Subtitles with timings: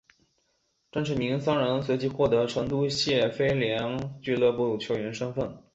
[0.91, 5.61] 张池明三人随即获得成都谢菲联俱乐部球员身份。